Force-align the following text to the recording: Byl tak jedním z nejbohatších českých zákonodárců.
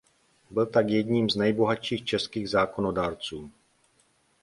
Byl 0.51 0.65
tak 0.65 0.89
jedním 0.89 1.29
z 1.29 1.35
nejbohatších 1.35 2.05
českých 2.05 2.49
zákonodárců. 2.49 3.51